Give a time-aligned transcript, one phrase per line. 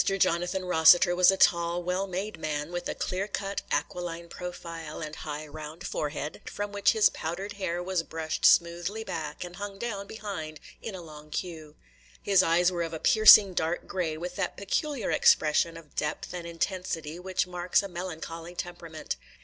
[0.03, 5.17] Jonathan Rossiter was a tall, well made man, with a clear cut, aquiline profile, and
[5.17, 10.07] high round forehead, from which his powdered hair was brushed smoothly back and hung down
[10.07, 11.75] behind in a long cue.
[12.19, 16.47] His eyes were of a piercing dark gray, with that peculiar expression of depth and
[16.47, 19.17] intensity which marks a melancholy temperament.